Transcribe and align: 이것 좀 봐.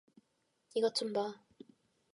이것 0.73 0.95
좀 0.95 1.13
봐. 1.13 1.31